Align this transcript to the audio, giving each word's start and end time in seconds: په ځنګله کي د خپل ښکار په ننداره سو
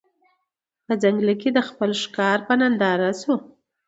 په 0.85 0.93
ځنګله 1.03 1.33
کي 1.41 1.49
د 1.53 1.59
خپل 1.69 1.89
ښکار 2.03 2.37
په 2.47 2.53
ننداره 2.61 3.09
سو 3.21 3.33